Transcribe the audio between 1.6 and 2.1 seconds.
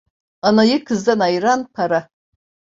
para.